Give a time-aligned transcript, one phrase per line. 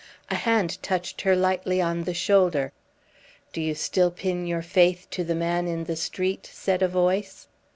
[0.31, 2.71] A hand touched her lightly on the shoulder.
[3.53, 7.47] "Do you still pin your faith to the man in the street?" said a voice.